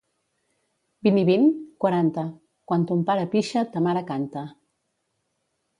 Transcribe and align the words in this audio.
—Vint 1.07 1.19
i 1.23 1.25
vint? 1.27 1.45
—Quaranta. 1.53 2.23
—Quan 2.71 2.89
ton 2.93 3.05
pare 3.11 3.29
pixa, 3.37 3.65
ta 3.77 3.87
mare 3.91 4.05
canta. 4.13 4.49